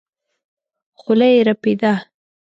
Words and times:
خوله 0.99 1.27
يې 1.33 1.41
رپېده. 1.47 1.93